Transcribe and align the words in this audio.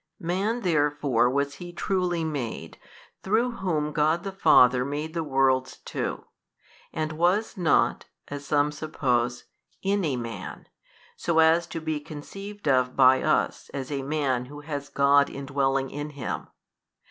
Man 0.19 0.61
therefore 0.61 1.29
was 1.29 1.57
He 1.61 1.71
truly 1.71 2.23
made, 2.23 2.79
through 3.21 3.51
Whom 3.57 3.91
God 3.93 4.23
the 4.23 4.31
Father 4.31 4.83
made 4.83 5.13
the 5.13 5.23
worlds 5.23 5.77
too; 5.77 6.23
and 6.91 7.11
was 7.11 7.55
not 7.55 8.05
(as 8.27 8.43
some 8.43 8.71
suppose) 8.71 9.43
in 9.83 10.03
a 10.03 10.15
man, 10.17 10.65
so 11.15 11.37
as 11.37 11.67
to 11.67 11.79
be 11.79 11.99
conceived 11.99 12.67
of 12.67 12.95
by 12.95 13.21
us 13.21 13.69
as 13.75 13.91
a 13.91 14.01
man 14.01 14.45
who 14.45 14.61
has 14.61 14.89
God 14.89 15.29
indwelling 15.29 15.91
in 15.91 16.09
him. 16.09 16.47